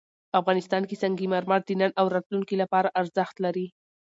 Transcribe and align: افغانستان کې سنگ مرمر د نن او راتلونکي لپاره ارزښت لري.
افغانستان 0.39 0.83
کې 0.89 0.95
سنگ 1.01 1.19
مرمر 1.33 1.61
د 1.65 1.69
نن 1.81 1.91
او 1.99 2.05
راتلونکي 2.15 2.55
لپاره 2.61 2.93
ارزښت 3.01 3.35
لري. 3.45 3.67